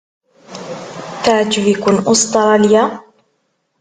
Teɛjeb-iken 1.23 1.97
Ustṛalya? 2.11 2.83